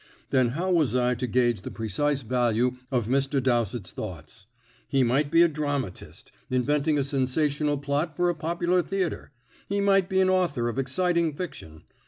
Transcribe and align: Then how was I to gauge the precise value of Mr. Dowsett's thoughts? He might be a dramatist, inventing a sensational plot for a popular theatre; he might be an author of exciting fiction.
Then 0.31 0.47
how 0.57 0.71
was 0.71 0.95
I 0.95 1.13
to 1.13 1.27
gauge 1.27 1.61
the 1.61 1.69
precise 1.69 2.23
value 2.23 2.75
of 2.91 3.05
Mr. 3.05 3.39
Dowsett's 3.39 3.91
thoughts? 3.91 4.47
He 4.87 5.03
might 5.03 5.29
be 5.29 5.43
a 5.43 5.47
dramatist, 5.47 6.31
inventing 6.49 6.97
a 6.97 7.03
sensational 7.03 7.77
plot 7.77 8.15
for 8.17 8.27
a 8.27 8.33
popular 8.33 8.81
theatre; 8.81 9.31
he 9.69 9.79
might 9.79 10.09
be 10.09 10.19
an 10.19 10.27
author 10.27 10.67
of 10.69 10.79
exciting 10.79 11.35
fiction. 11.35 11.83